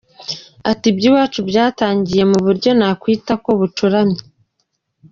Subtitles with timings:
[0.71, 4.21] Ati "Iby’iwacu byatangiye mu buryo nakwita ko bucuramye.